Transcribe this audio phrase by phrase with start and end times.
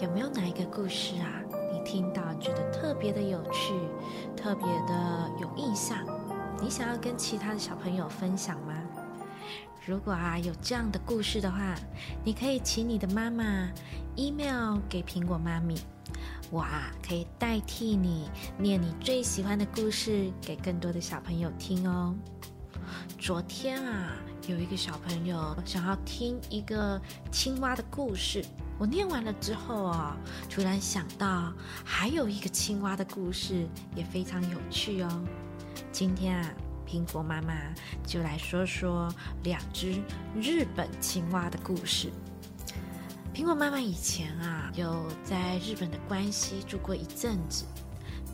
[0.00, 1.26] 有没有哪一个故事啊？
[1.72, 3.74] 你听到觉得特别的有趣，
[4.36, 5.98] 特别的有印象？
[6.62, 8.74] 你想要跟其他的小朋友分享吗？
[9.84, 11.74] 如果啊有这样的故事的话，
[12.24, 13.68] 你可以请你的妈妈
[14.14, 15.74] email 给苹果妈咪，
[16.48, 22.14] 我啊可以代替你念你最喜欢的故事给更多的小朋友听哦。
[23.18, 24.12] 昨天啊，
[24.46, 27.00] 有一个小朋友想要听一个
[27.32, 28.44] 青蛙的故事。
[28.78, 30.16] 我念完了之后啊，
[30.48, 31.52] 突然想到
[31.84, 33.66] 还有一个青蛙的故事
[33.96, 35.24] 也非常有趣哦。
[35.90, 36.50] 今天啊，
[36.86, 37.52] 苹果妈妈
[38.06, 40.00] 就来说说两只
[40.40, 42.12] 日本青蛙的故事。
[43.34, 47.64] 苹果妈妈以前啊，有在日本的关西住过一阵子。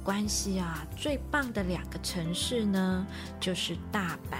[0.02, 3.06] 关西啊，最棒的两个城市呢，
[3.40, 4.36] 就是大阪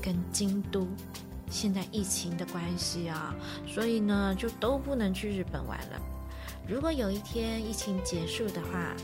[0.00, 0.86] 跟京都。
[1.50, 3.34] 现在疫情的关系啊，
[3.66, 6.00] 所以呢就都不能去日本玩了。
[6.68, 8.94] 如果有一天疫情结束的话，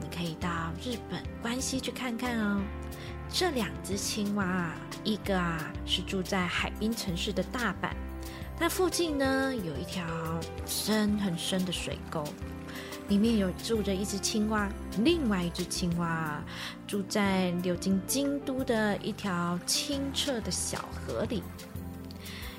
[0.00, 2.60] 你可以到日本关西去看看哦。
[3.28, 7.90] 这两只青蛙啊，一个啊是住在海滨城市的大阪，
[8.58, 10.04] 那附近呢有一条
[10.66, 12.24] 深很深的水沟，
[13.08, 16.42] 里面有住着一只青蛙，另外一只青蛙
[16.86, 21.42] 住在流经京都的一条清澈的小河里。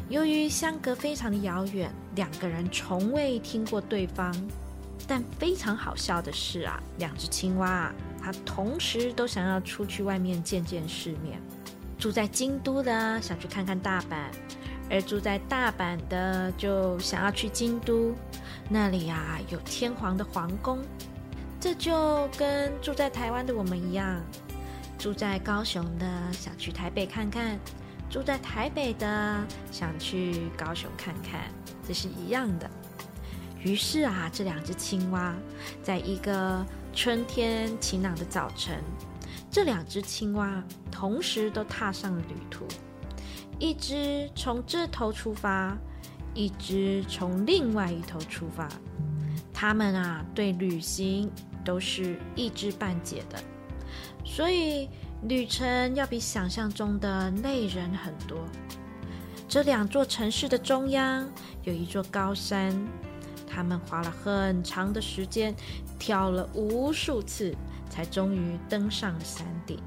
[0.09, 4.33] 由于相隔非常的遥远，两个人从未听过对方。
[5.07, 11.39] 但非常好笑的是啊，两只青蛙啊，它同时都想要出去外面见见世面。
[11.99, 14.31] 住在京都的想去看看大阪，
[14.89, 18.15] 而住在大阪的就想要去京都，
[18.67, 20.79] 那里啊有天皇的皇宫。
[21.59, 24.19] 这就跟住在台湾的我们一样，
[24.97, 27.59] 住在高雄的想去台北看看。
[28.09, 31.51] 住在台北的想去高雄看看，
[31.85, 32.69] 这是一样的。
[33.61, 35.35] 于是啊，这两只青蛙
[35.83, 38.81] 在一个春天晴朗的早晨，
[39.51, 42.65] 这两只青蛙同时都踏上了旅途。
[43.59, 45.75] 一只从这头出发，
[46.33, 48.69] 一只从另外一头出发。
[49.53, 51.29] 他们啊，对旅行
[51.65, 53.39] 都是一知半解的，
[54.23, 54.87] 所以。
[55.23, 58.37] 旅程要比想象中的累人很多。
[59.47, 61.27] 这两座城市的中央
[61.63, 62.75] 有一座高山，
[63.47, 65.55] 他们花了很长的时间，
[65.97, 67.55] 跳了无数次，
[67.89, 69.79] 才终于登上了山顶。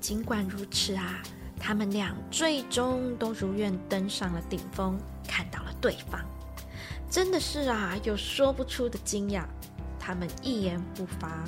[0.00, 1.22] 尽管如此啊，
[1.58, 4.96] 他们俩最终都如愿登上了顶峰，
[5.26, 6.20] 看到了对方。
[7.10, 9.44] 真的是啊，有说不出的惊讶。
[9.98, 11.42] 他们一言不发，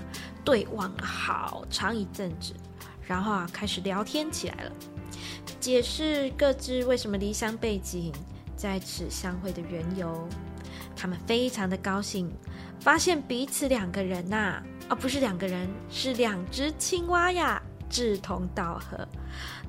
[0.44, 2.52] 对望了好长一阵子。
[3.08, 4.72] 然后啊，开始聊天起来了，
[5.58, 8.12] 解释各自为什么离乡背景，
[8.54, 10.28] 在此相会的缘由。
[10.94, 12.30] 他们非常的高兴，
[12.80, 19.08] 发现彼此两个人呐，啊不是两个人，是两只青蛙呀，志同道合，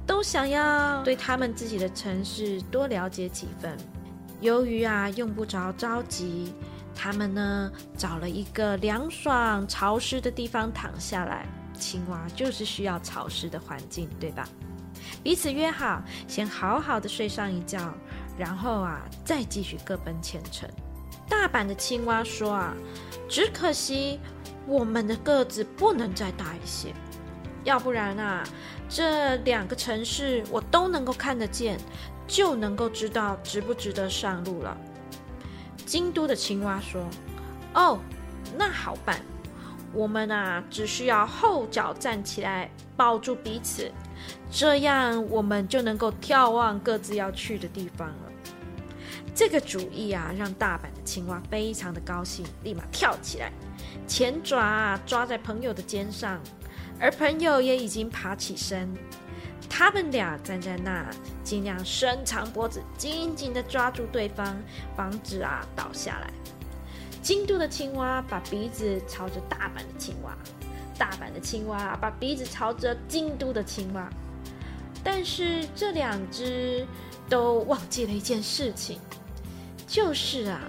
[0.06, 3.78] 都想要对他们自己的城市多了解几分。
[4.42, 6.54] 由于啊，用不着着急，
[6.94, 11.48] 他们呢，找了一个凉爽潮湿的地方躺下来。
[11.80, 14.48] 青蛙就是需要潮湿的环境，对吧？
[15.24, 17.94] 彼此约好，先好好的睡上一觉，
[18.38, 20.70] 然后啊，再继续各奔前程。
[21.28, 22.74] 大阪的青蛙说啊，
[23.28, 24.20] 只可惜
[24.68, 26.94] 我们的个子不能再大一些，
[27.64, 28.44] 要不然啊，
[28.90, 31.80] 这两个城市我都能够看得见，
[32.28, 34.78] 就能够知道值不值得上路了。
[35.86, 37.08] 京都的青蛙说，
[37.74, 38.00] 哦，
[38.58, 39.20] 那好办。
[39.94, 43.92] 我们啊，只需要后脚站起来抱住彼此，
[44.52, 48.32] 这样我们就能够眺望各自要去的地方了。
[49.34, 53.52] 这个主意啊，让大阪的青蛙非常的高兴，立马跳起来，
[54.06, 56.40] 前爪啊抓在朋友的肩上，
[57.00, 58.94] 而朋友也已经爬起身。
[59.70, 61.06] 他们俩站在那，
[61.44, 64.58] 尽量伸长脖子，紧紧的抓住对方，
[64.96, 66.34] 防止啊倒下来。
[67.22, 70.36] 京都的青蛙把鼻子朝着大阪的青蛙，
[70.98, 74.10] 大阪的青蛙把鼻子朝着京都的青蛙，
[75.04, 76.88] 但是这两只
[77.30, 79.00] 都忘记了一件事情，
[79.86, 80.62] 就是啊，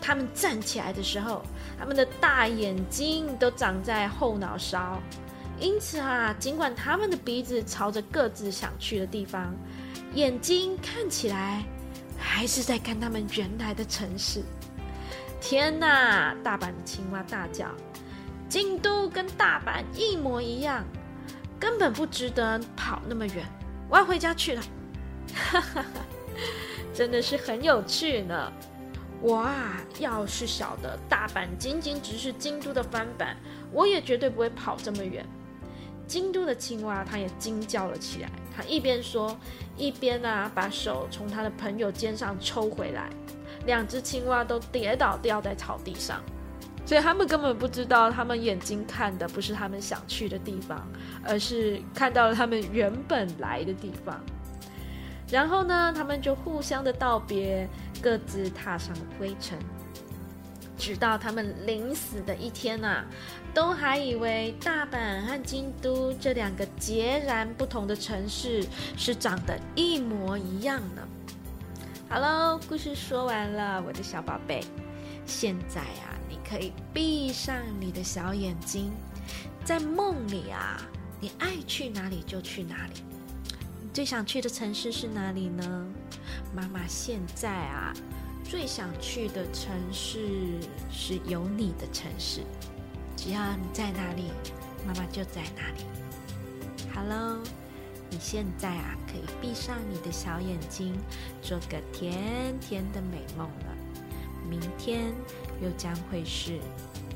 [0.00, 1.42] 他们站起来的时候，
[1.78, 5.00] 他们的大眼睛都长在后脑勺，
[5.58, 9.54] 因此啊，尽管他们的鼻子朝着各自想去的地方，
[10.14, 11.62] 眼睛看起来
[12.18, 14.42] 还是在看他们原来的城市。
[15.42, 16.32] 天哪！
[16.44, 17.66] 大阪的青蛙大叫
[18.48, 20.84] ：“京都跟大阪一模一样，
[21.58, 23.44] 根本不值得跑那么远，
[23.90, 24.62] 我要回家去了。”
[25.34, 26.00] 哈哈哈，
[26.94, 28.52] 真的是很有趣呢。
[29.20, 33.36] 我啊，要是晓得大阪仅仅只是京都的翻版，
[33.72, 35.26] 我也绝对不会跑这么远。
[36.06, 38.30] 京都的青蛙，它也惊叫了起来。
[38.56, 39.36] 它一边说，
[39.76, 43.10] 一边啊，把手从他的朋友肩上抽回来。
[43.66, 46.20] 两只青蛙都跌倒掉在草地上，
[46.84, 50.86] 所以他们根本不知道，他们眼睛看的不是他们想去的地方，
[51.24, 54.20] 而是看到了他们原本来的地方。
[55.30, 57.66] 然后呢，他们就互相的道别，
[58.02, 59.58] 各自踏上了归程。
[60.76, 63.04] 直到他们临死的一天呐，
[63.54, 68.66] 都还以为大阪和京都这两个截然不同的城市
[68.96, 71.02] 是长得一模一样呢。
[72.12, 74.60] 好喽，故事说完了，我的小宝贝。
[75.24, 78.92] 现在啊，你可以闭上你的小眼睛，
[79.64, 80.78] 在梦里啊，
[81.18, 83.02] 你爱去哪里就去哪里。
[83.80, 85.86] 你最想去的城市是哪里呢？
[86.54, 87.94] 妈妈现在啊，
[88.44, 90.60] 最想去的城市
[90.90, 92.42] 是有你的城市。
[93.16, 94.24] 只要你在哪里，
[94.86, 95.86] 妈妈就在哪里。
[96.92, 97.38] 好喽。
[98.12, 100.94] 你现在啊，可以闭上你的小眼睛，
[101.40, 103.74] 做个甜甜的美梦了。
[104.46, 105.14] 明天
[105.62, 106.60] 又将会是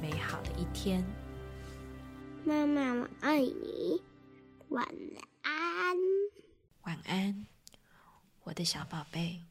[0.01, 1.05] 美好的一天。
[2.47, 4.03] 妈妈，我爱你，
[4.71, 4.89] 晚
[5.43, 5.97] 安。
[6.85, 7.47] 晚安，
[8.45, 9.43] 我的小宝贝。